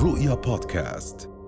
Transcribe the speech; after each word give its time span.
رؤيا 0.00 0.34
بودكاست. 0.34 1.39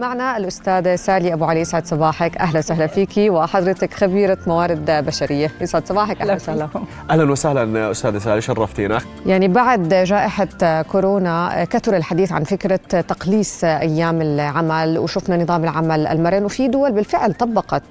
معنا 0.00 0.36
الأستاذة 0.36 0.96
سالي 0.96 1.32
أبو 1.32 1.44
علي. 1.44 1.64
سعد 1.64 1.86
صباحك. 1.86 2.36
أهلا 2.36 2.58
وسهلا 2.58 2.86
فيكي 2.86 3.30
وحضرتك 3.30 3.94
خبيرة 3.94 4.38
موارد 4.46 4.90
بشرية. 4.90 5.50
يسعد 5.60 5.86
صباحك. 5.86 6.20
أهلا 6.20 6.34
وسهلا. 6.34 6.68
أهلا 7.10 7.30
وسهلا 7.30 7.90
استاذه 7.90 8.18
سالي. 8.18 8.40
شرفتينا. 8.40 8.98
يعني 9.26 9.48
بعد 9.48 9.88
جائحة 9.88 10.82
كورونا 10.82 11.64
كثر 11.64 11.96
الحديث 11.96 12.32
عن 12.32 12.44
فكرة 12.44 12.76
تقليص 13.00 13.64
أيام 13.64 14.22
العمل 14.22 14.98
وشفنا 14.98 15.36
نظام 15.36 15.64
العمل 15.64 16.06
المرن 16.06 16.44
وفي 16.44 16.68
دول 16.68 16.92
بالفعل 16.92 17.34
طبقت 17.34 17.82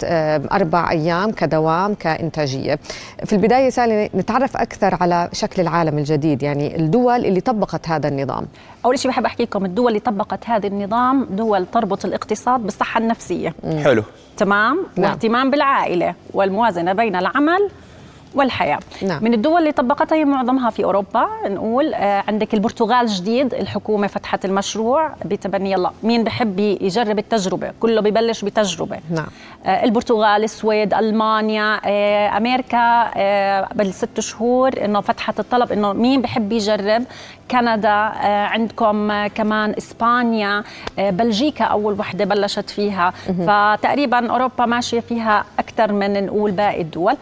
أربع 0.51 0.91
أيام 0.91 1.31
كدوام 1.31 1.93
كإنتاجية. 1.93 2.79
في 3.25 3.33
البداية 3.33 3.69
سالي 3.69 4.09
نتعرف 4.15 4.57
أكثر 4.57 4.97
على 5.01 5.29
شكل 5.33 5.61
العالم 5.61 5.97
الجديد 5.97 6.43
يعني 6.43 6.75
الدول 6.75 7.25
اللي 7.25 7.41
طبقت 7.41 7.89
هذا 7.89 8.07
النظام. 8.07 8.45
أول 8.85 8.99
شيء 8.99 9.11
بحب 9.11 9.25
أحكي 9.25 9.43
لكم 9.43 9.65
الدول 9.65 9.87
اللي 9.87 9.99
طبقت 9.99 10.49
هذا 10.49 10.67
النظام 10.67 11.27
دول 11.31 11.65
تربط 11.65 11.98
الاقتصاد 12.05 12.59
بالصحة 12.59 12.99
النفسية. 12.99 13.53
حلو. 13.83 14.03
تمام؟ 14.37 14.85
نعم. 14.95 15.11
واهتمام 15.11 15.51
بالعائلة 15.51 16.15
والموازنة 16.33 16.93
بين 16.93 17.15
العمل 17.15 17.69
والحياة. 18.35 18.79
نعم. 19.01 19.23
من 19.23 19.33
الدول 19.33 19.59
اللي 19.59 19.71
طبقتها 19.71 20.15
هي 20.15 20.25
معظمها 20.25 20.69
في 20.69 20.83
أوروبا 20.83 21.27
نقول 21.45 21.93
آه 21.93 22.23
عندك 22.27 22.53
البرتغال 22.53 23.07
جديد 23.07 23.53
الحكومة 23.53 24.07
فتحت 24.07 24.45
المشروع 24.45 25.11
بتبني 25.25 25.71
يلا 25.71 25.91
مين 26.03 26.23
بحب 26.23 26.59
يجرب 26.59 27.19
التجربة؟ 27.19 27.71
كله 27.79 28.01
ببلش 28.01 28.45
بتجربة. 28.45 28.99
نعم. 29.09 29.27
آه 29.65 29.83
البرتغال 29.83 30.43
السويد 30.43 30.93
ألمانيا 30.93 31.81
آه 31.85 32.37
أمريكا 32.37 33.11
آه 33.15 33.67
بالست 33.75 34.19
شهور 34.19 34.85
إنه 34.85 35.01
فتحت 35.01 35.39
الطلب 35.39 35.71
إنه 35.71 35.93
مين 35.93 36.21
بحب 36.21 36.51
يجرب؟ 36.51 37.03
كندا 37.51 37.89
عندكم 38.25 39.27
كمان 39.27 39.73
إسبانيا 39.77 40.63
بلجيكا 40.97 41.65
أول 41.65 41.99
وحدة 41.99 42.25
بلشت 42.25 42.69
فيها. 42.69 43.13
فتقريبا 43.47 44.31
أوروبا 44.31 44.65
ماشية 44.65 44.99
فيها 44.99 45.45
أكثر 45.59 45.91
من 45.91 46.25
نقول 46.25 46.51
باقي 46.51 46.81
الدول. 46.81 47.15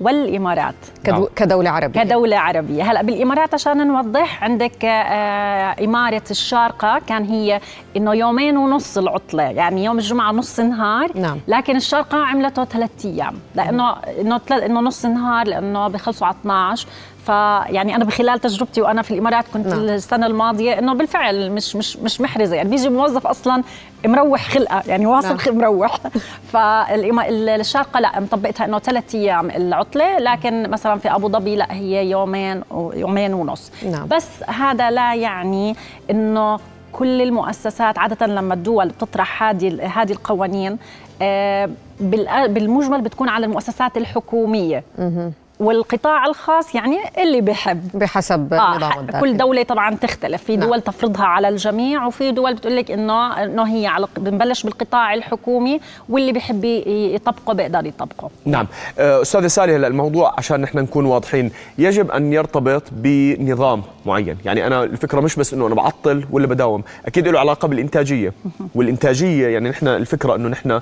والإمارات. 0.00 0.74
كدو 1.04 1.28
كدولة 1.36 1.70
عربية. 1.70 2.02
كدولة 2.02 2.38
عربية. 2.38 2.82
هلا 2.90 3.02
بالإمارات 3.02 3.54
عشان 3.54 3.86
نوضح 3.88 4.44
عندك 4.44 4.84
آه 4.84 5.84
إمارة 5.84 6.22
الشارقة 6.30 6.98
كان 7.06 7.24
هي 7.24 7.60
إنه 7.96 8.14
يومين 8.14 8.56
ونص 8.56 8.98
العطلة. 8.98 9.42
يعني 9.42 9.84
يوم 9.84 9.98
الجمعة 9.98 10.32
نص 10.32 10.60
نهار. 10.60 11.10
نعم. 11.18 11.38
لكن 11.48 11.76
الشارقة 11.76 12.18
عملته 12.18 12.64
ثلاث 12.64 12.90
أيام. 13.04 13.34
لأنه 13.54 13.92
إنه 14.20 14.38
تل- 14.38 14.60
إنه 14.60 14.80
نص 14.80 15.06
نهار 15.06 15.46
لأنه 15.48 15.88
بخلصوا 15.88 16.26
على 16.26 16.36
12 16.42 16.86
فيعني 17.30 17.96
أنا 17.96 18.04
بخلال 18.04 18.40
تجربتي 18.40 18.80
وأنا 18.80 19.02
في 19.02 19.10
الإمارات 19.10 19.44
كنت 19.54 19.66
نعم. 19.66 19.78
السنة 19.78 20.26
الماضية 20.26 20.78
إنه 20.78 20.94
بالفعل 20.94 21.50
مش 21.50 21.76
مش 21.76 21.96
مش 21.96 22.20
محرزة 22.20 22.56
يعني 22.56 22.68
بيجي 22.68 22.88
موظف 22.88 23.26
أصلا 23.26 23.62
مروح 24.06 24.48
خلقة 24.48 24.82
يعني 24.86 25.06
واصل 25.06 25.36
نعم. 25.46 25.58
مروح 25.58 25.98
فالشارقه 26.52 28.00
لا 28.00 28.20
مطبقتها 28.20 28.64
إنه 28.64 28.78
ثلاث 28.78 29.14
أيام 29.14 29.50
العطلة 29.50 30.18
لكن 30.18 30.70
مثلا 30.70 30.98
في 30.98 31.14
أبو 31.14 31.28
ظبي 31.28 31.56
لا 31.56 31.72
هي 31.72 32.10
يومين 32.10 32.62
يومين 32.94 33.34
ونص 33.34 33.72
نعم. 33.90 34.06
بس 34.06 34.28
هذا 34.48 34.90
لا 34.90 35.14
يعني 35.14 35.76
إنه 36.10 36.58
كل 36.92 37.22
المؤسسات 37.22 37.98
عادة 37.98 38.26
لما 38.26 38.54
الدول 38.54 38.88
بتطرح 38.88 39.42
هذه 39.42 39.86
هذه 39.86 40.12
القوانين 40.12 40.78
آه، 41.22 41.70
بالمجمل 42.00 43.00
بتكون 43.00 43.28
على 43.28 43.46
المؤسسات 43.46 43.96
الحكومية 43.96 44.84
والقطاع 45.60 46.26
الخاص 46.26 46.74
يعني 46.74 46.96
اللي 47.18 47.40
بحب. 47.40 47.88
بحسب 47.94 48.54
آه 48.54 48.76
نظام 48.76 49.00
الداخل 49.00 49.20
كل 49.20 49.36
دولة 49.36 49.62
طبعا 49.62 49.94
تختلف. 49.94 50.42
في 50.44 50.56
نعم. 50.56 50.68
دول 50.68 50.80
تفرضها 50.80 51.24
على 51.24 51.48
الجميع 51.48 52.06
وفي 52.06 52.30
دول 52.32 52.54
بتقول 52.54 52.76
لك 52.76 52.90
انه 52.90 53.44
إنه 53.44 53.62
هي 53.62 53.86
على 53.86 54.06
بنبلش 54.16 54.62
بالقطاع 54.62 55.14
الحكومي 55.14 55.80
واللي 56.08 56.32
بحب 56.32 56.64
يطبقه 56.64 57.54
بيقدر 57.54 57.86
يطبقه. 57.86 58.30
نعم. 58.44 58.66
آه، 58.98 59.22
أستاذة 59.22 59.46
سالي 59.46 59.76
هلا 59.76 59.86
الموضوع 59.86 60.34
عشان 60.38 60.60
نحن 60.60 60.78
نكون 60.78 61.04
واضحين 61.06 61.50
يجب 61.78 62.10
أن 62.10 62.32
يرتبط 62.32 62.82
بنظام 62.92 63.82
معين. 64.06 64.36
يعني 64.44 64.66
أنا 64.66 64.84
الفكرة 64.84 65.20
مش 65.20 65.36
بس 65.36 65.54
إنه 65.54 65.66
أنا 65.66 65.74
بعطل 65.74 66.24
ولا 66.30 66.46
بداوم 66.46 66.82
أكيد 67.06 67.28
له 67.28 67.40
علاقة 67.40 67.68
بالإنتاجية. 67.68 68.32
والإنتاجية 68.74 69.46
يعني 69.48 69.68
نحن 69.68 69.88
الفكرة 69.88 70.34
إنه 70.34 70.48
نحن 70.48 70.70
آه، 70.70 70.80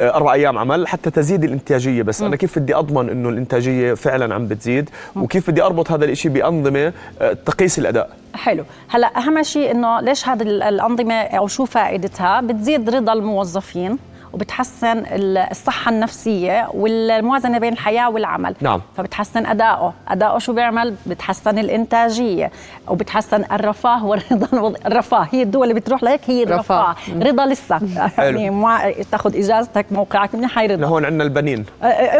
أربع 0.00 0.32
أيام 0.32 0.58
عمل 0.58 0.88
حتى 0.88 1.10
تزيد 1.10 1.44
الإنتاجية 1.44 2.02
بس 2.02 2.22
أنا 2.22 2.36
كيف 2.36 2.58
بدي 2.58 2.74
أضمن 2.74 3.10
إنه 3.10 3.28
الإنتاجية 3.28 3.94
فعلا 3.94 4.15
عم 4.24 4.46
بتزيد 4.46 4.90
وكيف 5.16 5.50
بدي 5.50 5.62
أربط 5.62 5.90
هذا 5.90 6.04
الشيء 6.04 6.32
بأنظمة 6.32 6.92
آه، 7.20 7.32
تقيس 7.46 7.78
الأداء؟ 7.78 8.10
حلو. 8.34 8.64
هلأ 8.88 9.18
أهم 9.18 9.42
شيء 9.42 9.70
إنه 9.70 10.00
ليش 10.00 10.28
هذه 10.28 10.42
ال- 10.42 10.62
الأنظمة 10.62 11.14
أو 11.14 11.46
شو 11.46 11.64
فائدتها؟ 11.64 12.40
بتزيد 12.40 12.90
رضا 12.90 13.12
الموظفين. 13.12 13.98
وبتحسن 14.32 14.98
ال- 14.98 15.38
الصحة 15.38 15.90
النفسية 15.90 16.68
والموازنة 16.74 17.58
بين 17.58 17.72
الحياة 17.72 18.10
والعمل. 18.10 18.54
نعم. 18.60 18.80
فبتحسن 18.96 19.46
أدائه. 19.46 19.92
أدائه 20.08 20.38
شو 20.38 20.52
بيعمل؟ 20.52 20.94
بتحسن 21.06 21.58
الإنتاجية. 21.58 22.50
وبتحسن 22.88 23.44
الرفاه 23.52 24.04
والرضا 24.06 24.74
الرفاه. 24.86 25.28
هي 25.32 25.42
الدول 25.42 25.62
اللي 25.68 25.80
بتروح 25.80 26.02
لهيك 26.02 26.20
هي 26.26 26.44
رفاه. 26.44 26.54
الرفاه. 26.54 26.96
رضا 27.30 27.46
لسه. 27.46 27.80
يعني 28.18 28.50
مع 28.50 28.90
تاخذ 29.12 29.36
إجازتك 29.36 29.86
موقعك 29.90 30.34
منيح 30.34 30.58
هي 30.58 30.66
رضا. 30.66 30.76
لهون 30.80 31.04
عندنا 31.04 31.24
البنين. 31.24 31.64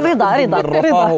رضا 0.00 0.36
رضا 0.36 0.60
الرفاه 0.60 1.08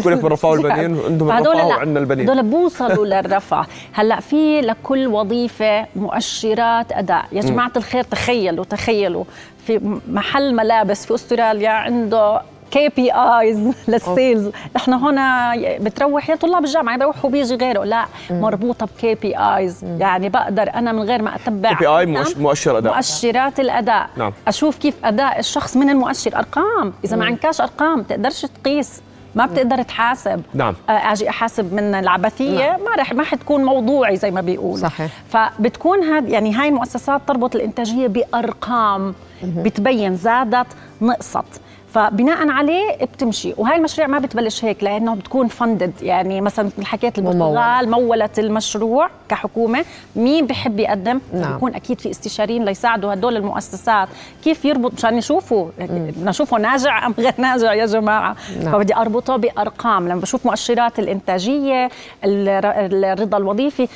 بقول 0.00 0.12
لك 0.12 0.22
بالرفاه 0.22 0.48
والبنين 0.50 0.98
عندهم 1.06 1.30
الرفاه 1.30 1.66
وعندنا 1.66 2.00
البنين. 2.00 2.30
هدول 2.30 2.42
بوصلوا 2.42 3.06
للرفاه. 3.06 3.66
هلأ 3.92 4.20
في 4.20 4.60
لكل 4.60 5.06
وظيفة 5.06 5.86
مؤشرات 5.96 6.92
أداء. 6.92 7.24
يا 7.32 7.40
جماعة 7.42 7.72
الخير 7.76 8.02
تخيلوا 8.02 8.64
تخيلوا. 8.64 9.24
في 9.66 10.00
محل 10.10 10.54
ملابس 10.54 11.06
في 11.06 11.14
أستراليا 11.14 11.70
عنده 11.70 12.40
KPIs 12.70 13.74
لل 13.88 14.04
sales. 14.04 14.50
نحن 14.76 14.92
هنا 14.92 15.52
بتروح 15.80 16.30
يا 16.30 16.34
طلاب 16.34 16.64
الجامعة 16.64 16.98
بروح 16.98 17.24
وبيجي 17.24 17.54
غيره. 17.54 17.84
لا 17.84 18.06
مربوطة 18.30 18.86
ب 18.86 19.14
KPIs 19.14 19.84
يعني 19.84 20.28
بقدر 20.28 20.74
أنا 20.74 20.92
من 20.92 21.02
غير 21.02 21.22
ما 21.22 21.34
أتبع. 21.34 21.68
KPI. 21.68 22.06
مؤشر 22.36 22.78
أداء. 22.78 22.94
مؤشرات 22.94 23.60
الأداء. 23.60 24.10
نعم. 24.16 24.32
أشوف 24.48 24.78
كيف 24.78 24.94
أداء 25.04 25.38
الشخص 25.38 25.76
من 25.76 25.90
المؤشر. 25.90 26.36
أرقام. 26.36 26.92
إذا 27.04 27.16
ما 27.16 27.24
عندكاش 27.24 27.60
أرقام 27.60 28.02
تقدرش 28.02 28.46
تقيس. 28.46 29.02
ما 29.36 29.46
بتقدر 29.46 29.82
تحاسب 29.82 30.42
نعم. 30.54 30.74
آه، 30.88 31.12
أجي 31.12 31.28
أحاسب 31.28 31.74
من 31.74 31.94
العبثية 31.94 32.70
نعم. 32.70 32.80
ما 32.80 32.94
رح 32.98 33.12
ما 33.12 33.24
حتكون 33.24 33.64
موضوعي 33.64 34.16
زي 34.16 34.30
ما 34.30 34.40
بيقولوا 34.40 34.76
صحيح. 34.76 35.10
فبتكون 35.28 36.02
هاد 36.02 36.28
يعني 36.28 36.54
هاي 36.54 36.68
المؤسسات 36.68 37.20
تربط 37.28 37.56
الإنتاجية 37.56 38.06
بأرقام 38.06 39.14
بتبين 39.42 40.16
زادت 40.16 40.66
نقصت 41.02 41.60
فبناء 41.96 42.48
عليه 42.48 42.96
بتمشي. 43.04 43.54
وهاي 43.56 43.76
المشاريع 43.76 44.06
ما 44.06 44.18
بتبلش 44.18 44.64
هيك 44.64 44.84
لأنه 44.84 45.14
بتكون 45.14 45.48
فندد 45.48 45.92
يعني 46.02 46.40
مثلا 46.40 46.64
مثل 46.66 46.84
حكيت. 46.86 47.18
البرتغال 47.18 47.90
مولت 47.90 48.38
المشروع 48.38 49.08
كحكومة. 49.28 49.84
مين 50.16 50.46
بحب 50.46 50.78
يقدم؟ 50.80 51.20
نعم. 51.34 51.52
بيكون 51.52 51.74
أكيد 51.74 52.00
في 52.00 52.10
استشاريين 52.10 52.64
ليساعدوا 52.64 53.12
هدول 53.14 53.36
المؤسسات. 53.36 54.08
كيف 54.44 54.64
يربط؟ 54.64 54.92
مشان 54.94 55.18
يشوفوا 55.18 55.68
بدنا 55.78 56.30
نشوفه 56.30 56.58
ناجع 56.58 57.06
أم 57.06 57.14
غير 57.18 57.32
ناجع 57.38 57.72
يا 57.74 57.86
جماعة؟ 57.86 58.36
نعم. 58.62 58.72
فبدي 58.72 58.96
أربطه 58.96 59.36
بأرقام. 59.36 60.08
لما 60.08 60.20
بشوف 60.20 60.46
مؤشرات 60.46 60.98
الإنتاجية 60.98 61.88
الر- 62.24 63.12
الرضا 63.12 63.38
الوظيفي 63.38 63.88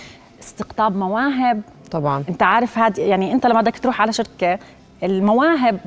استقطاب 0.42 0.96
مواهب. 0.96 1.62
طبعا. 1.90 2.24
انت 2.28 2.42
عارف 2.42 2.78
هاد 2.78 2.98
يعني 2.98 3.32
انت 3.32 3.46
لما 3.46 3.60
بدك 3.60 3.78
تروح 3.78 4.02
على 4.02 4.12
شركة 4.12 4.58
المواهب 5.02 5.78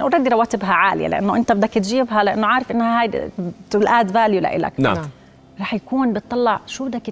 already 0.00 0.28
رواتبها 0.28 0.72
عالية 0.72 1.08
لأنه 1.08 1.36
أنت 1.36 1.52
بدك 1.52 1.70
تجيبها 1.70 2.24
لأنه 2.24 2.46
عارف 2.46 2.70
إنها 2.70 3.02
هاي 3.02 3.30
add 3.74 4.10
value 4.10 4.40
لإلك 4.40 4.72
نعم. 4.78 4.96
رح 5.60 5.74
يكون 5.74 6.12
بتطلع 6.12 6.60
شو 6.66 6.84
بدك 6.84 7.02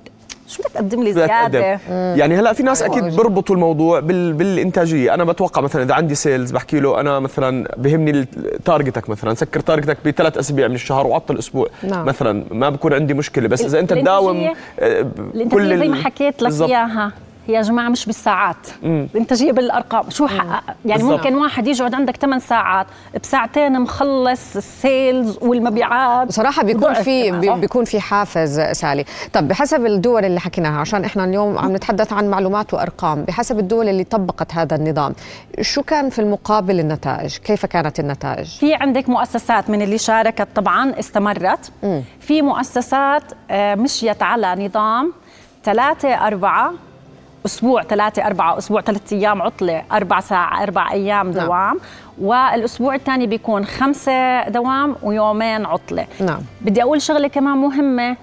شو 0.49 0.63
بدك 0.63 0.73
تقدم 0.73 1.03
لي 1.03 1.13
زيادة. 1.13 1.81
يعني 2.15 2.37
هلأ 2.41 2.53
في 2.53 2.63
ناس 2.63 2.83
أيوة. 2.83 2.99
أكيد 2.99 3.17
بيربطوا 3.17 3.55
الموضوع 3.55 4.01
بال... 4.01 4.33
بالإنتاجية 4.33 5.15
أنا 5.15 5.25
بتوقع 5.25 5.63
مثلا 5.63 5.83
إذا 5.83 5.95
عندي 5.95 6.15
sales 6.15 6.51
بحكي 6.51 6.81
له 6.81 7.01
أنا 7.01 7.19
مثلا 7.21 7.69
بهمني 7.77 8.27
target 8.65 9.04
ك 9.04 9.11
مثلا 9.11 9.35
سكر 9.35 9.61
target 9.61 9.92
ك 9.92 9.97
بثلاث 10.07 10.39
أسابيع 10.39 10.69
من 10.69 10.75
الشهر 10.75 11.07
وعطل 11.07 11.39
أسبوع 11.39 11.69
نعم. 11.83 12.05
مثلا 12.07 12.45
ما 12.51 12.69
بكون 12.69 12.93
عندي 12.95 13.15
مشكلة 13.15 13.49
بس 13.49 13.63
إذا 13.65 13.81
أنت 13.81 13.93
الإنتاجية- 13.93 13.97
تداوم 14.01 14.53
آه، 14.81 15.07
الإنتاجية 15.35 15.77
زي 15.77 15.89
ما 15.89 15.97
حكيت 16.03 16.43
لك. 16.43 16.63
إياها 16.71 17.13
يا 17.49 17.63
جماعة 17.63 17.89
مش 17.89 18.07
بالساعات 18.07 18.57
الانتاجيه 18.85 19.53
بالأرقام 19.53 20.11
شو 20.11 20.27
حقق 20.27 20.75
يعني 20.85 21.03
بالضبط. 21.03 21.19
ممكن 21.19 21.35
واحد 21.35 21.67
يقعد 21.67 21.95
عندك 21.95 22.17
8 22.17 22.39
ساعات 22.39 22.87
بساعتين 23.23 23.81
مخلص 23.81 24.57
السيلز 24.57 25.39
والمبيعات 25.43 26.29
بصراحة 26.29 26.63
بيكون 26.63 26.95
في؟ 26.95 27.31
بيكون 27.31 27.85
في 27.85 28.01
حافز 28.01 28.61
سالي، 28.61 29.05
طب 29.33 29.49
بحسب 29.49 29.87
الدول 29.87 30.25
اللي 30.25 30.41
حكيناها 30.41 30.81
عشان 30.81 31.05
إحنا 31.05 31.25
اليوم 31.25 31.59
عم 31.59 31.77
نتحدث 31.77 32.13
عن 32.13 32.31
معلومات 32.31 32.75
وأرقام، 32.75 33.25
بحسب 33.25 33.59
الدول 33.59 33.89
اللي 33.89 34.05
طبقت 34.05 34.55
هذا 34.55 34.77
النظام، 34.77 35.15
شو 35.61 35.83
كان 35.83 36.11
في 36.11 36.19
المقابل 36.19 36.81
النتائج؟ 36.81 37.37
كيف 37.37 37.67
كانت 37.67 38.01
النتائج؟ 38.01 38.47
في 38.47 38.75
عندك 38.75 39.09
مؤسسات 39.09 39.71
من 39.71 39.83
اللي 39.83 39.99
شاركت 39.99 40.49
طبعا 40.55 40.99
استمرت 40.99 41.73
في 42.21 42.43
مؤسسات 42.43 43.23
آه، 43.51 43.75
مشيت 43.75 44.23
على 44.23 44.67
نظام 44.67 45.13
ثلاثة 45.65 46.09
أربعة 46.27 46.73
أسبوع 47.47 47.83
ثلاثة 47.83 48.27
أربعة 48.27 48.59
أسبوع 48.59 48.81
ثلاثة 48.81 49.17
أيام 49.17 49.43
عطلة 49.43 49.83
أربع 49.93 50.21
ساعة 50.21 50.63
أربع 50.63 50.93
أيام 50.93 51.31
نعم. 51.31 51.47
دوام. 51.47 51.81
والأسبوع 52.21 52.95
الثاني 52.95 53.27
بيكون 53.27 53.65
خمسة 53.65 54.49
دوام 54.49 54.97
ويومين 55.03 55.67
عطلة. 55.67 56.07
نعم. 56.21 56.41
بدي 56.61 56.83
أقول 56.83 57.03
شغلة 57.03 57.29
كمان 57.29 57.59
مهمة 57.59 58.17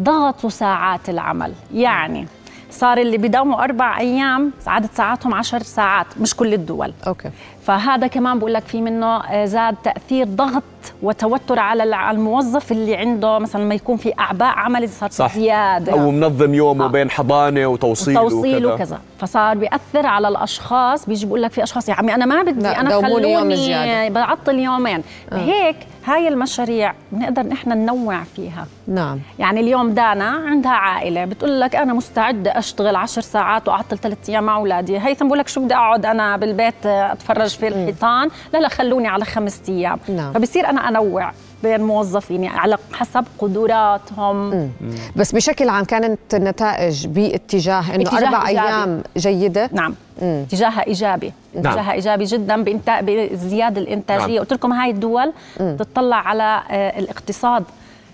ضغطوا 0.00 0.50
ساعات 0.50 1.08
العمل. 1.08 1.52
يعني 1.74 2.26
صار 2.70 2.98
اللي 2.98 3.18
بيداوموا 3.18 3.64
أربع 3.64 3.98
أيام 3.98 4.52
عدد 4.66 4.88
ساعاتهم 4.94 5.34
عشر 5.34 5.62
ساعات 5.62 6.06
مش 6.20 6.36
كل 6.36 6.54
الدول. 6.54 6.92
أوكي. 7.06 7.30
فهذا 7.62 8.06
كمان 8.06 8.38
بقول 8.38 8.54
لك 8.54 8.62
في 8.62 8.80
منه 8.80 9.16
آه، 9.16 9.44
زاد 9.44 9.76
تأثير 9.84 10.26
ضغط 10.26 10.62
وتوتر 11.02 11.58
على 11.58 12.10
الموظف 12.10 12.72
اللي 12.72 12.96
عنده 12.96 13.38
مثلا 13.38 13.62
لما 13.64 13.74
يكون 13.74 13.96
في 13.96 14.12
أعباء 14.18 14.48
عمل 14.48 14.88
صارت 14.88 15.12
صح 15.12 15.34
زيادة 15.34 15.92
أو 15.92 16.10
منظم 16.10 16.54
يومه 16.54 16.84
آه. 16.84 16.88
بين 16.88 17.10
حضانة 17.10 17.66
وتوصيل 17.66 18.14
توصيل 18.14 18.66
وكذا. 18.66 18.74
وكذا 18.74 19.00
فصار 19.18 19.56
بيأثر 19.56 20.06
على 20.06 20.28
الأشخاص 20.28 21.06
بيجي 21.06 21.26
بيقول 21.26 21.42
لك 21.42 21.50
في 21.52 21.62
أشخاص 21.62 21.88
يا 21.88 21.94
عمي 21.94 22.14
أنا 22.14 22.26
ما 22.26 22.42
بدي 22.42 22.60
لا، 22.60 22.80
أنا 22.80 22.90
دوموني 22.90 23.32
يوم 23.32 23.40
خلوني 23.40 23.56
زيادة. 23.56 24.14
بعطل 24.14 24.58
يومين 24.58 25.02
هيك 25.32 25.76
هاي 26.08 26.28
المشاريع 26.28 26.94
بنقدر 27.12 27.42
نحن 27.42 27.70
ننوع 27.70 28.22
فيها. 28.36 28.66
نعم. 28.86 29.20
يعني 29.38 29.60
اليوم 29.60 29.90
دانا 29.90 30.28
عندها 30.28 30.72
عائلة 30.72 31.24
بتقول 31.24 31.60
لك 31.60 31.76
أنا 31.76 31.94
مستعدة 31.94 32.58
أشتغل 32.58 32.96
عشر 32.96 33.20
ساعات 33.20 33.68
وأعطل 33.68 33.98
ثلاث 33.98 34.28
أيام 34.28 34.44
مع 34.44 34.56
أولادي. 34.56 34.98
هيثم 34.98 35.26
بقول 35.26 35.38
لك 35.38 35.48
شو 35.48 35.64
بدي 35.64 35.74
أقعد 35.74 36.06
أنا 36.06 36.36
بالبيت 36.36 36.86
أتفرج 36.86 37.48
في 37.48 37.68
الحيطان؟ 37.68 38.28
لا 38.52 38.58
لا 38.58 38.68
خلوني 38.68 39.08
على 39.08 39.24
خمس 39.24 39.62
أيام. 39.68 39.98
نعم. 40.08 40.32
فبصير 40.32 40.68
أنا 40.68 40.88
أنوع. 40.88 41.32
بين 41.62 41.80
موظفيني 41.80 42.48
على 42.48 42.78
حسب 42.92 43.24
قدراتهم. 43.38 44.70
بس 45.16 45.32
بشكل 45.32 45.68
عام 45.68 45.84
كانت 45.84 46.18
النتائج 46.34 47.06
باتجاه 47.06 47.94
إنه 47.94 48.18
أربع 48.18 48.48
إيجابي. 48.48 48.68
أيام 48.68 49.02
جيدة؟ 49.16 49.70
نعم. 49.72 49.94
اتجاهها 50.22 50.86
إيجابي. 50.86 51.32
نعم. 51.54 51.66
اتجاهها 51.66 51.92
إيجابي 51.92 52.24
جدا 52.24 52.64
بزيادة 53.00 53.80
الإنتاجية. 53.80 54.34
نعم. 54.34 54.38
قلت 54.38 54.52
لكم 54.52 54.72
هاي 54.72 54.90
الدول 54.90 55.32
تطلع 55.58 56.16
على 56.16 56.62
آه، 56.70 56.98
الاقتصاد. 56.98 57.64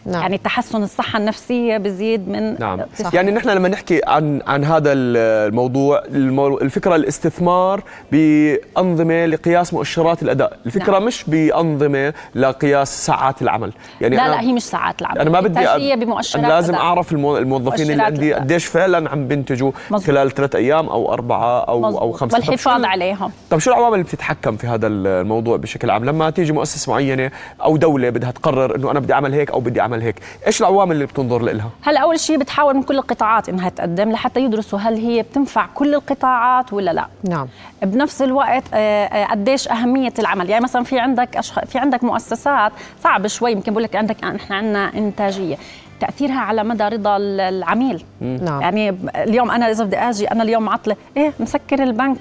نعم. 0.06 0.22
يعني 0.22 0.38
تحسن 0.38 0.82
الصحة 0.82 1.18
النفسية 1.18 1.76
بزيد 1.76 2.28
من 2.28 2.60
نعم. 2.60 2.80
يعني 3.12 3.30
نحن 3.30 3.48
لما 3.50 3.68
نحكي 3.68 4.00
عن 4.06 4.40
عن 4.46 4.64
هذا 4.64 4.92
الموضوع 4.92 6.02
المو- 6.08 6.58
الفكرة 6.58 6.96
الاستثمار 6.96 7.82
بأنظمة 8.12 9.26
لقياس 9.26 9.74
مؤشرات 9.74 10.22
الأداء 10.22 10.58
الفكرة 10.66 10.92
نعم. 10.92 11.04
مش 11.04 11.24
بأنظمة 11.26 12.12
لقياس 12.34 13.06
ساعات 13.06 13.42
العمل 13.42 13.72
يعني 14.00 14.16
لا 14.16 14.26
أنا 14.26 14.30
لا 14.34 14.40
هي 14.40 14.52
مش 14.52 14.62
ساعات 14.62 15.00
العمل 15.02 15.18
أنا 15.18 15.30
ما 15.30 15.40
بدي 15.40 15.96
بمؤشرات 15.96 16.44
أنا 16.44 16.52
لازم 16.52 16.74
المو- 17.12 17.36
الموظفين 17.38 17.90
اللي 17.90 18.02
عندي 18.02 18.28
الأداء. 18.28 18.40
قديش 18.44 18.66
فعلا 18.66 19.10
عم 19.10 19.28
بينتجوا. 19.28 19.72
خلال 20.06 20.30
ثلاث 20.34 20.54
أيام 20.56 20.88
أو 20.88 21.12
أربعة 21.12 21.60
أو 21.60 21.74
أو 21.84 21.88
مزبوط. 21.88 22.20
طب 22.20 22.28
شو 22.28 22.34
والحفاظ 22.36 22.80
ال- 22.80 22.86
عليهم 22.86 23.30
طب 23.50 23.58
شو 23.58 23.70
العوامل 23.70 23.92
اللي 23.94 24.04
بتتحكم 24.04 24.56
في 24.56 24.66
هذا 24.66 24.86
الموضوع 24.86 25.56
بشكل 25.56 25.90
عام 25.90 26.04
لما 26.04 26.30
تيجي 26.30 26.52
مؤسسة 26.52 26.92
معينة 26.92 27.30
أو 27.64 27.76
دولة 27.76 28.10
بدها 28.10 28.30
تقرر 28.30 28.76
إنه 28.76 28.90
أنا 28.90 29.00
بدي 29.00 29.12
أعمل 29.12 29.32
هيك 29.34 29.50
أو 29.50 29.60
بدي 29.60 29.80
اعمل 29.94 30.02
هيك؟ 30.06 30.16
إيش 30.46 30.60
العوامل 30.60 30.92
اللي 30.92 31.06
بتنظر 31.06 31.42
لها 31.42 31.70
هلا 31.82 32.00
أول 32.00 32.20
شيء 32.20 32.38
بتحاول 32.38 32.74
من 32.76 32.82
كل 32.82 32.94
القطاعات 32.98 33.48
إنها 33.48 33.68
تقدم 33.68 34.10
لحتى 34.10 34.40
يدرسوا 34.40 34.78
هل 34.78 34.94
هي 34.96 35.22
بتنفع 35.22 35.66
كل 35.74 35.94
القطاعات 35.94 36.72
ولا 36.72 36.90
لا. 36.90 37.06
نعم. 37.28 37.48
بنفس 37.82 38.22
الوقت 38.22 38.64
آه، 38.74 39.04
آه، 39.06 39.24
قديش 39.26 39.68
أهمية 39.68 40.12
العمل؟ 40.18 40.50
يعني 40.50 40.64
مثلا 40.64 40.84
في 40.84 40.98
عندك 40.98 41.36
أشخ... 41.36 41.64
في 41.64 41.78
عندك 41.78 42.04
مؤسسات 42.04 42.72
صعب 43.02 43.26
شوي 43.26 43.52
يمكن 43.52 43.72
بقول 43.72 43.82
لك 43.82 43.96
عندك 43.96 44.24
إحنا 44.24 44.56
عندنا 44.56 44.94
إنتاجية. 44.94 45.56
تأثيرها 46.00 46.40
على 46.40 46.64
مدى 46.64 46.84
رضا 46.84 47.16
ال- 47.16 47.40
العميل. 47.40 48.04
نعم. 48.20 48.60
يعني 48.60 48.96
اليوم 49.16 49.50
أنا 49.50 49.70
إذا 49.70 49.84
بدي 49.84 49.96
آجي 49.96 50.30
أنا 50.30 50.42
اليوم 50.42 50.62
معطلة 50.62 50.96
إيه 51.16 51.32
مسكر 51.40 51.82
البنك 51.82 52.18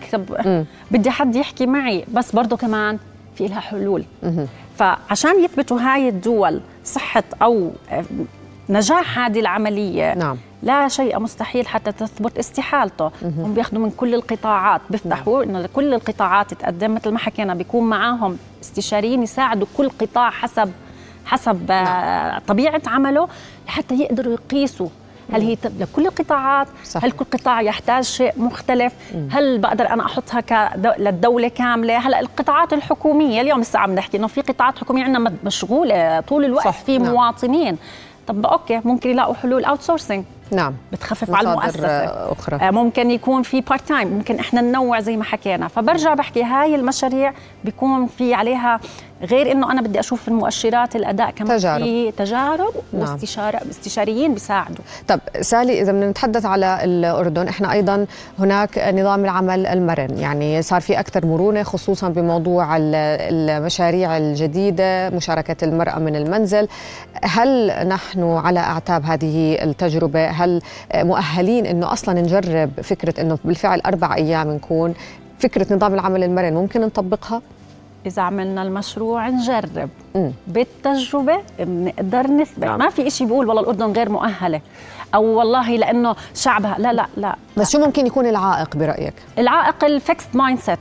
بدي 0.92 1.10
حد 1.12 1.36
يحكي 1.36 1.66
معي. 1.66 2.06
بس 2.14 2.32
برضه 2.32 2.58
كمان 2.58 2.98
في 3.36 3.48
لها 3.48 3.60
حلول. 3.60 4.04
فعشان 4.78 5.44
يثبتوا 5.44 5.80
هاي 5.80 6.10
الدول 6.10 6.62
أو 7.42 7.72
آه، 7.92 8.04
نجاح 8.70 9.20
هذه 9.20 9.40
العملية 9.40 10.14
نعم. 10.14 10.38
لا 10.64 10.88
شيء 10.88 11.20
مستحيل 11.20 11.68
حتى 11.68 11.92
تثبت 11.92 12.38
استحالته. 12.38 13.12
هم 13.24 13.54
بياخذوا 13.54 13.84
من 13.84 13.92
كل 13.92 14.16
القطاعات 14.16 14.82
بيفتحوا 14.90 15.44
إنه 15.44 15.62
لكل 15.62 15.94
القطاعات 15.94 16.54
تقدم 16.54 16.96
مثل 16.96 17.10
ما 17.10 17.20
حكينا 17.20 17.54
بيكون 17.54 17.90
معاهم 17.90 18.38
استشاريين 18.62 19.24
يساعدوا 19.24 19.68
كل 19.78 19.90
قطاع 19.90 20.30
حسب 20.30 20.72
حسب 21.26 21.72
آه، 21.72 22.40
طبيعة 22.48 22.82
عمله 22.88 23.28
لحتى 23.68 23.96
يقدروا 23.96 24.34
يقيسوا 24.34 24.90
هل 25.34 25.42
هي 25.42 25.58
لكل 25.80 26.06
القطاعات؟ 26.08 26.68
صح. 26.84 27.04
هل 27.04 27.12
كل 27.12 27.26
قطاع 27.26 27.62
يحتاج 27.62 28.04
شيء 28.04 28.34
مختلف؟ 28.38 28.94
هل 29.32 29.58
بقدر 29.58 29.90
أنا 29.90 30.06
أحطها 30.06 30.42
كدو... 30.42 30.90
للدولة 30.98 31.48
كاملة؟ 31.48 31.98
هلا 31.98 32.20
القطاعات 32.20 32.74
الحكومية 32.74 33.42
اليوم 33.42 33.62
لسه 33.62 33.80
عم 33.80 33.96
نحكي 33.96 34.18
إنه 34.18 34.28
في 34.28 34.42
قطاعات 34.42 34.78
حكومية 34.78 35.04
عندنا 35.04 35.34
مشغولة 35.44 36.20
طول 36.20 36.46
الوقت 36.46 36.66
صح. 36.66 36.82
في 36.84 36.98
نعم. 36.98 37.12
مواطنين. 37.14 37.78
طب 38.28 38.46
أوكي 38.46 38.82
ممكن 38.86 39.10
يلاقوا 39.10 39.34
حلول 39.34 39.66
outsourcing 39.66 40.26
نعم. 40.52 40.74
بتخفف 40.92 41.36
على 41.36 41.52
المؤسسة. 41.52 41.88
أخرى. 42.32 42.56
آه، 42.56 42.72
ممكن 42.72 43.12
يكون 43.12 43.44
في 43.44 43.62
part 43.62 43.88
time 43.88 44.08
ممكن 44.08 44.40
إحنا 44.40 44.62
ننوع 44.62 45.00
زي 45.00 45.18
ما 45.18 45.24
حكينا. 45.24 45.68
فبرجع 45.68 46.14
بحكي 46.14 46.44
هاي 46.44 46.76
المشاريع 46.76 47.34
بيكون 47.64 48.08
في 48.08 48.34
عليها 48.34 48.80
غير 49.26 49.52
إنه 49.52 49.72
أنا 49.72 49.82
بدي 49.82 50.00
أشوف 50.00 50.28
المؤشرات 50.28 50.96
الأداء 50.96 51.32
كمان 51.32 51.58
تجارب. 51.58 51.84
في 51.84 52.12
تجارب. 52.12 52.74
نعم. 52.94 53.02
واستشاره 53.02 53.62
استشاريين 53.72 54.34
بيساعدوا. 54.34 54.84
طب 55.08 55.20
سالي 55.42 55.82
إذا 55.82 55.92
بدنا 55.92 56.10
نتحدث 56.10 56.46
على 56.46 56.80
الأردن 56.84 57.48
إحنا 57.48 57.72
أيضا 57.72 58.06
هناك 58.40 58.94
نظام 58.94 59.24
العمل 59.26 59.66
المرن 59.66 60.18
يعني 60.18 60.62
صار 60.62 60.82
في 60.82 61.00
أكثر 61.00 61.26
مرونة 61.26 61.64
خصوصا 61.64 62.10
بموضوع 62.10 62.78
ال- 62.78 62.96
المشاريع 63.50 64.18
الجديدة 64.18 65.10
مشاركة 65.10 65.66
المرأة 65.66 66.00
من 66.00 66.16
المنزل. 66.16 66.68
هل 67.24 67.72
نحن 67.88 68.24
على 68.24 68.60
أعتاب 68.60 69.06
هذه 69.06 69.64
التجربة؟ 69.64 70.28
هل 70.28 70.62
مؤهلين 70.96 71.66
إنه 71.66 71.94
أصلا 71.94 72.22
نجرب 72.22 72.72
فكرة 72.84 73.22
إنه 73.22 73.38
بالفعل 73.46 73.82
أربع 73.86 74.16
أيام 74.16 74.52
نكون؟ 74.52 74.94
فكرة 75.40 75.74
نظام 75.76 75.94
العمل 75.94 76.24
المرن 76.24 76.54
ممكن 76.54 76.82
نطبقها؟ 76.82 77.42
إذا 78.06 78.22
عملنا 78.22 78.62
المشروع 78.64 79.30
نجرب 79.30 79.90
مم. 80.16 80.32
بالتجربة 80.48 81.38
بنقدر 81.60 82.28
نثبت 82.28 82.64
نعم. 82.66 82.80
ما 82.80 82.90
في 82.90 83.08
إشي 83.08 83.26
بيقول 83.26 83.48
والله 83.48 83.62
الأردن 83.62 83.92
غير 83.92 84.10
مؤهلة 84.10 84.62
أو 85.16 85.24
والله 85.26 85.76
لأنه 85.78 86.16
شعبها 86.36 86.76
لا 86.80 86.94
لا 86.94 87.08
لا 87.18 87.36
بس 87.58 87.72
شو 87.72 87.80
ممكن 87.80 88.08
يكون 88.08 88.26
العائق 88.28 88.76
برأيك 88.76 89.14
العائق 89.40 89.84
ال 89.86 90.36
fixed 90.36 90.60
mindset. 90.60 90.80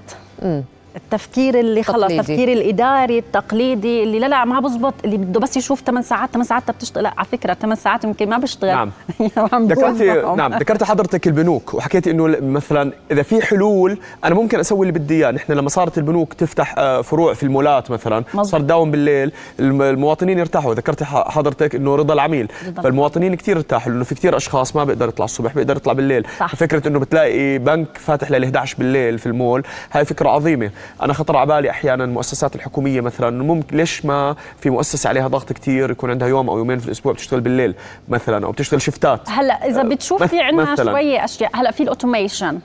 التفكير 0.96 1.60
اللي 1.60 1.82
خلص 1.82 1.96
تقليدي. 2.00 2.20
التفكير 2.20 2.52
الإداري 2.52 3.18
التقليدي 3.18 4.02
اللي 4.02 4.18
لا 4.18 4.26
لا 4.26 4.44
ما 4.44 4.60
بزبط 4.60 4.94
اللي 5.04 5.16
بده 5.16 5.40
بس 5.40 5.56
يشوف 5.56 5.80
8 5.80 6.06
ساعات 6.06 6.30
8 6.30 6.48
ساعات 6.48 6.70
بتشتغل 6.70 7.02
لا 7.04 7.14
على 7.16 7.26
فكرة 7.32 7.54
8 7.54 7.74
ساعات 7.80 8.04
يمكن 8.04 8.28
ما 8.28 8.38
بشتغل 8.38 8.70
نعم. 8.70 8.90
عم 9.52 9.66
ذكرتي. 9.66 10.22
نعم 10.36 10.54
ذكرتي 10.54 10.84
حضرتك 10.84 11.26
البنوك 11.26 11.74
وحكيتي 11.74 12.10
إنه 12.10 12.36
مثلا 12.40 12.92
إذا 13.10 13.22
في 13.22 13.42
حلول 13.42 13.98
أنا 14.24 14.34
ممكن 14.34 14.60
أسوي 14.60 14.80
اللي 14.88 14.98
بدي 14.98 15.14
إياه 15.24 15.30
نحن 15.30 15.52
لما 15.52 15.68
صارت 15.68 15.98
البنوك 15.98 16.32
تفتح 16.34 16.74
آه، 16.78 17.00
فروع 17.00 17.34
في 17.34 17.42
المولات 17.42 17.90
مثلا 17.90 18.18
مظبوط. 18.28 18.46
صار 18.46 18.60
داوم 18.60 18.90
بالليل 18.90 19.32
الم- 19.60 19.82
المواطنين 19.82 20.38
يرتاحوا 20.38 20.74
ذكرتي 20.74 21.04
حضرتك 21.04 21.74
إنه 21.74 21.96
رضا 21.96 22.14
العميل 22.14 22.48
رضا 22.68 22.82
فالمواطنين 22.82 23.34
كثير 23.34 23.56
ارتاحوا 23.56 23.92
لأنه 23.92 24.04
في 24.04 24.14
كثير 24.14 24.36
أشخاص 24.36 24.76
ما 24.76 24.84
بيقدر 24.84 25.08
يطلع 25.08 25.24
الصبح 25.24 25.54
بيقدر 25.54 25.76
يطلع 25.76 25.92
بالليل 25.92 26.26
صح. 26.40 26.54
فكرة 26.56 26.88
إنه 26.88 26.98
بتلاقي 26.98 27.58
بنك 27.58 27.88
فاتح 27.98 28.30
لل 28.30 28.44
11 28.44 28.76
بالليل 28.78 29.18
في 29.18 29.26
المول 29.26 29.62
هاي 29.92 30.04
فكرة 30.04 30.28
عظيمة 30.28 30.70
أنا 31.02 31.12
خطر 31.12 31.36
على 31.36 31.46
بالي 31.46 31.70
أحيانا 31.70 32.04
المؤسسات 32.04 32.56
الحكومية 32.56 33.00
مثلا 33.00 33.42
ممكن 33.42 33.76
ليش 33.76 34.04
ما 34.04 34.36
في 34.60 34.70
مؤسسة 34.70 35.08
عليها 35.08 35.28
ضغط 35.28 35.52
كثير 35.52 35.90
يكون 35.90 36.10
عندها 36.10 36.28
يوم 36.28 36.50
أو 36.50 36.58
يومين 36.58 36.78
في 36.78 36.86
الأسبوع 36.86 37.12
بتشتغل 37.12 37.40
بالليل 37.40 37.74
مثلا 38.08 38.46
أو 38.46 38.52
بتشتغل 38.52 38.82
shift 38.82 39.17
ات؟ 39.17 39.30
هلأ 39.30 39.66
إذا 39.66 39.82
بتشوف 39.82 40.22
في 40.22 40.40
عندنا 40.40 40.76
شوية 40.76 41.24
أشياء 41.24 41.50
هلأ 41.54 41.70
في 41.70 41.82
ال 41.82 41.89
automation 41.89 42.58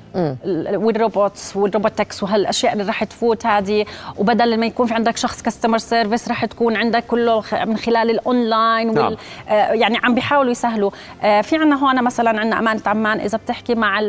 وال 0.74 0.94
robots 0.94 1.55
وال 1.55 1.69
robotics 1.69 2.24
وهالأشياء 2.24 2.74
اللي 2.74 2.83
رح 2.83 3.03
تفوت 3.03 3.45
هذه. 3.45 3.86
وبدل 4.17 4.59
ما 4.59 4.65
يكون 4.65 4.88
في 4.88 4.93
عندك 4.93 5.17
شخص 5.17 5.41
customer 5.41 5.77
service 5.77 6.29
رح 6.29 6.45
تكون 6.45 6.75
عندك 6.75 7.05
كله 7.05 7.43
من 7.65 7.77
خلال 7.77 8.09
الاونلاين 8.09 8.93
نعم. 8.93 9.05
وال 9.05 9.17
آه 9.50 9.71
يعني 9.71 9.97
عم 10.03 10.15
بيحاولوا 10.15 10.51
يسهلوا. 10.51 10.91
آه 11.24 11.41
في 11.41 11.57
عندنا 11.57 11.75
هون 11.75 12.03
مثلا 12.03 12.39
عندنا 12.39 12.59
امانه 12.59 12.81
عمان 12.86 13.19
إذا 13.19 13.38
بتحكي 13.38 13.75
مع 13.75 14.00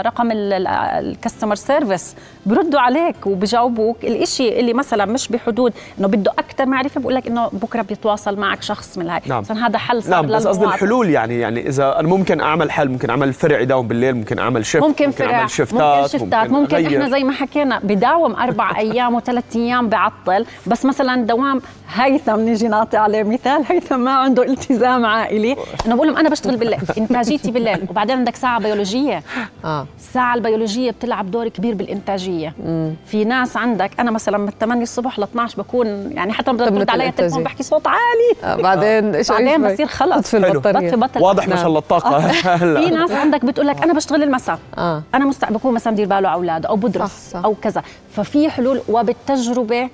رقم 0.00 0.28
ال 0.32 0.46
customer 0.46 1.54
service 1.54 2.14
بردوا 2.46 2.80
عليك 2.80 3.26
وبجاوبوك. 3.26 3.96
الإشي 4.04 4.60
اللي 4.60 4.72
مثلا 4.72 5.04
مش 5.04 5.28
بحدود 5.28 5.72
إنه 5.98 6.08
بده 6.08 6.32
أكثر 6.38 6.66
معرفة 6.66 7.00
بقول 7.00 7.14
لك 7.14 7.26
إنه 7.26 7.48
بكرة 7.52 7.82
بيتواصل 7.82 8.36
معك 8.38 8.62
شخص 8.62 8.98
من 8.98 9.10
هاي. 9.10 9.20
نعم. 9.26 9.44
هذا 9.44 9.78
حل 9.78 10.02
صار 10.02 10.10
نعم 10.26 10.26
بس 10.36 10.46
قصدي 10.46 10.64
الحلول 10.64 11.10
يعني 11.10 11.40
يعني 11.40 11.68
إذا 11.68 12.00
أنا 12.00 12.08
ممكن 12.08 12.40
أعمل 12.40 12.70
حل 12.70 12.88
ممكن 12.88 13.10
أعمل 13.10 13.32
فرع 13.32 13.60
يداوم 13.60 13.88
بالليل 13.88 14.14
ممكن 14.14 14.38
أعمل 14.38 14.66
شفت 14.66 14.82
ممكن, 14.82 15.06
ممكن 15.06 15.24
فرع 15.24 15.38
أعمل 15.38 15.50
شفتات 15.50 15.80
ممكن 15.82 16.08
شفتات 16.18 16.50
ممكن, 16.50 16.76
ممكن 16.76 16.86
إحنا 16.86 17.08
زي 17.08 17.24
ما 17.24 17.32
حكينا 17.32 17.80
بداوم 17.82 18.36
أربع 18.36 18.76
أيام 18.78 19.14
وثلاث 19.14 19.44
أيام 19.56 19.88
بعطل. 19.88 20.46
بس 20.66 20.84
مثلا 20.84 21.26
دوام 21.26 21.60
هيثم 21.94 22.40
نيجي 22.40 22.68
نعطي 22.68 22.96
عليه 22.96 23.22
مثال. 23.22 23.64
هيثم 23.68 24.00
ما 24.00 24.10
عنده 24.12 24.42
التزام 24.42 25.06
عائلي. 25.06 25.56
انه 25.86 25.94
بقول 25.94 26.08
لهم 26.08 26.16
أنا 26.16 26.28
بشتغل 26.28 26.56
بالليل 26.56 26.80
إنتاجيتي 26.98 27.50
بالليل. 27.50 27.86
وبعدين 27.90 28.16
عندك 28.16 28.36
ساعة 28.36 28.60
بيولوجية. 28.60 29.22
آه. 29.64 29.86
الساعة 29.98 30.34
البيولوجية 30.34 30.90
بتلعب 30.90 31.30
دور 31.30 31.48
كبير 31.48 31.74
بالإنتاجية. 31.74 32.35
مم. 32.64 32.94
في 33.06 33.24
ناس 33.24 33.56
عندك 33.56 33.90
أنا 34.00 34.10
مثلا 34.10 34.38
من 34.38 34.50
8 34.60 34.82
الصبح 34.82 35.18
ل 35.18 35.22
12 35.22 35.62
بكون 35.62 35.86
يعني 36.12 36.32
حتى 36.32 36.52
لما 36.52 36.66
ترد 36.70 36.90
علي 36.90 37.08
التليفون 37.08 37.42
بحكي 37.44 37.62
صوت 37.62 37.86
عالي. 37.86 38.36
آه 38.44 38.62
بعدين 38.62 39.14
إيش 39.14 39.28
بعدين 39.32 39.72
بصير 39.72 39.86
خلص. 39.86 40.30
في 40.30 40.36
البطارية. 40.36 40.90
بطل 40.90 41.22
واضح 41.22 41.48
ما 41.48 41.56
شاء 41.56 41.66
الله 41.66 41.78
الطاقه 41.78 42.16
آه. 42.16 42.56
في 42.84 42.90
ناس 42.90 43.10
عندك 43.10 43.44
بتقول 43.44 43.66
لك 43.66 43.82
أنا 43.82 43.92
بشتغل 43.94 44.22
المساء. 44.22 44.58
آه. 44.78 45.02
أنا 45.14 45.24
مستع 45.24 45.48
بكون 45.48 45.74
مثلا 45.74 45.92
بدير 45.92 46.06
باله 46.06 46.28
على 46.28 46.36
اولاده 46.38 46.68
أو 46.68 46.76
بدرس 46.76 47.10
صح 47.10 47.40
صح. 47.40 47.44
أو 47.44 47.54
كذا. 47.54 47.82
ففي 48.12 48.50
حلول 48.50 48.80
وبالتجربة 48.88 49.88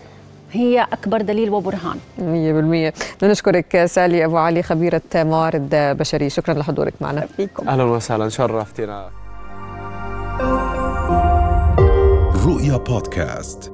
هي 0.53 0.87
أكبر 0.93 1.21
دليل 1.21 1.51
وبرهان. 1.51 1.97
100% 2.19 2.23
بدنا 2.23 2.93
نشكرك 3.23 3.85
سالي 3.85 4.25
أبو 4.25 4.37
علي 4.37 4.63
خبيرة 4.63 5.03
موارد 5.15 5.69
بشرية 5.73 6.29
شكرا 6.29 6.55
لحضورك 6.55 6.95
معنا. 7.01 7.27
فيكم. 7.37 7.69
أهلا 7.69 7.85
وسهلا. 7.85 8.29
شرفتنا. 8.29 9.22
رؤيا 12.63 12.77
بودكاست 12.77 13.73